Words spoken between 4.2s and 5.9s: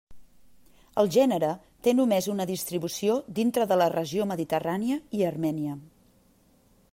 mediterrània i Armènia.